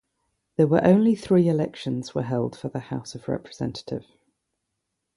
[0.55, 4.07] There were only three elections were held for the House of Representative.